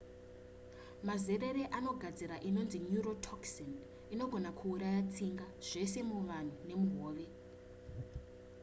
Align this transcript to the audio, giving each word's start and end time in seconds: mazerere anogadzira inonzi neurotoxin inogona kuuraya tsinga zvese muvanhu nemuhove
mazerere 1.07 1.63
anogadzira 1.77 2.35
inonzi 2.49 2.77
neurotoxin 2.91 3.71
inogona 4.13 4.49
kuuraya 4.59 5.01
tsinga 5.13 5.45
zvese 5.67 5.99
muvanhu 6.09 6.55
nemuhove 6.67 7.25